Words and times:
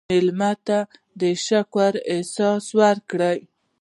مېلمه 0.09 0.51
ته 0.67 0.79
د 1.21 1.23
شکر 1.45 1.93
احساس 2.13 2.65
ورکړه. 2.79 3.31